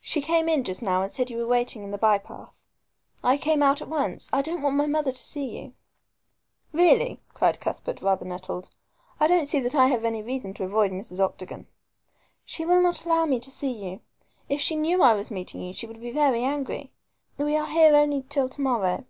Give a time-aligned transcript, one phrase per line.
[0.00, 2.62] "She came in just now and said you were waiting in the by path.
[3.24, 4.30] I came out at once.
[4.32, 5.72] I don't want my mother to see you."
[6.72, 8.70] "Really!" cried Cuthbert, rather nettled.
[9.18, 11.18] "I don't see that I have any reason to avoid Mrs.
[11.18, 11.66] Octagon."
[12.44, 14.00] "She will not allow me to see you.
[14.48, 16.92] If she knew I was meeting you she would be very angry.
[17.36, 19.06] We are here only till to morrow.